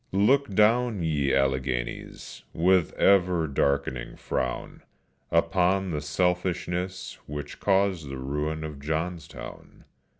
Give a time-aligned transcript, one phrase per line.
[0.27, 4.81] _"Look down, ye Alleghenies, with ever darkening frown,
[5.29, 9.85] Upon the selfishness which caused the ruin of Johnstown.